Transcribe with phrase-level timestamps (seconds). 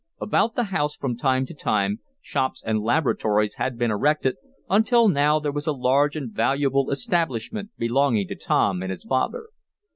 [0.19, 4.35] About the house, from time to time, shops and laboratories had been erected,
[4.67, 9.49] until now there was a large and valuable establishment belonging to Tom and his father.